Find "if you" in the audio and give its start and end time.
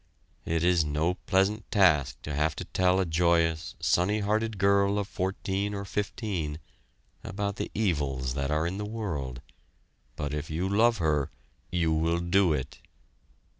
10.33-10.67